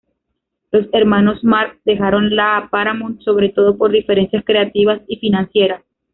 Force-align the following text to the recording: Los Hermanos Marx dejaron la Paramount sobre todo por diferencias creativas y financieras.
Los 0.71 0.87
Hermanos 0.93 1.43
Marx 1.43 1.77
dejaron 1.85 2.35
la 2.35 2.69
Paramount 2.71 3.21
sobre 3.21 3.49
todo 3.49 3.77
por 3.77 3.91
diferencias 3.91 4.43
creativas 4.43 4.99
y 5.07 5.17
financieras. 5.17 5.83